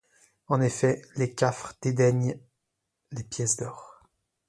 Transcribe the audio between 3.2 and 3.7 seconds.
pièces